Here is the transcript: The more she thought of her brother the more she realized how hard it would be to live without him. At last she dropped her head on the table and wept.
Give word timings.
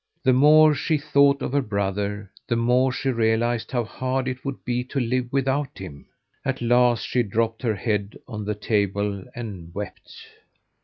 The 0.23 0.33
more 0.33 0.73
she 0.73 0.97
thought 0.97 1.43
of 1.43 1.51
her 1.53 1.61
brother 1.61 2.31
the 2.47 2.55
more 2.55 2.91
she 2.91 3.09
realized 3.09 3.69
how 3.69 3.83
hard 3.83 4.27
it 4.27 4.43
would 4.43 4.65
be 4.65 4.83
to 4.85 4.99
live 4.99 5.31
without 5.31 5.77
him. 5.77 6.07
At 6.43 6.59
last 6.59 7.05
she 7.05 7.21
dropped 7.21 7.61
her 7.61 7.75
head 7.75 8.17
on 8.27 8.43
the 8.45 8.55
table 8.55 9.23
and 9.35 9.71
wept. 9.75 10.11